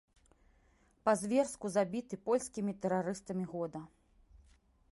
[1.09, 3.79] Па-зверску забіты польскімі тэрарыстамі года.